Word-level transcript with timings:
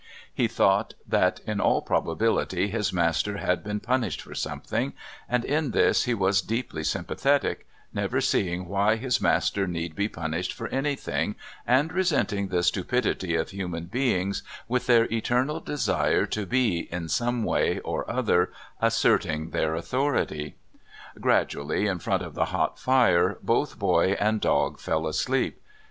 He 0.33 0.47
thought 0.47 0.95
that 1.07 1.41
in 1.45 1.61
all 1.61 1.83
probability 1.83 2.69
his 2.69 2.91
master 2.91 3.37
had 3.37 3.63
been 3.63 3.79
punished 3.79 4.19
for 4.19 4.33
something, 4.33 4.93
and 5.29 5.45
in 5.45 5.69
this 5.69 6.05
he 6.05 6.15
was 6.15 6.41
deeply 6.41 6.83
sympathetic, 6.83 7.67
never 7.93 8.19
seeing 8.19 8.65
why 8.67 8.95
his 8.95 9.21
master 9.21 9.67
need 9.67 9.95
be 9.95 10.07
punished 10.09 10.53
for 10.53 10.67
anything 10.69 11.35
and 11.67 11.93
resenting 11.93 12.47
the 12.47 12.63
stupidity 12.63 13.35
of 13.35 13.51
human 13.51 13.85
beings 13.85 14.41
with 14.67 14.87
their 14.87 15.05
eternal 15.13 15.59
desire 15.59 16.25
to 16.25 16.47
be, 16.47 16.91
in 16.91 17.07
some 17.07 17.43
way 17.43 17.77
or 17.81 18.09
other, 18.09 18.51
asserting 18.81 19.51
their 19.51 19.75
authority. 19.75 20.55
Gradually, 21.19 21.85
in 21.85 21.99
front 21.99 22.23
of 22.23 22.33
the 22.33 22.45
hot 22.45 22.79
fire, 22.79 23.37
both 23.43 23.77
boy 23.77 24.13
and 24.13 24.41
dog 24.41 24.79
fell 24.79 25.05
asleep. 25.05 25.61